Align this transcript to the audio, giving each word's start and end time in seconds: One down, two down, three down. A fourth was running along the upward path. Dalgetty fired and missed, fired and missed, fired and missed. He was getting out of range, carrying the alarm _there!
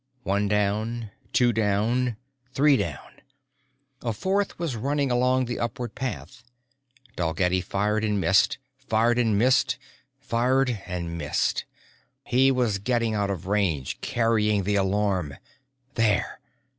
One 0.23 0.47
down, 0.47 1.11
two 1.31 1.53
down, 1.53 2.17
three 2.55 2.75
down. 2.75 3.21
A 4.01 4.11
fourth 4.13 4.57
was 4.57 4.75
running 4.75 5.11
along 5.11 5.45
the 5.45 5.59
upward 5.59 5.93
path. 5.93 6.43
Dalgetty 7.15 7.61
fired 7.61 8.03
and 8.03 8.19
missed, 8.19 8.57
fired 8.79 9.19
and 9.19 9.37
missed, 9.37 9.77
fired 10.17 10.81
and 10.87 11.19
missed. 11.19 11.65
He 12.25 12.49
was 12.49 12.79
getting 12.79 13.13
out 13.13 13.29
of 13.29 13.45
range, 13.45 14.01
carrying 14.01 14.63
the 14.63 14.73
alarm 14.73 15.37
_there! 15.93 16.37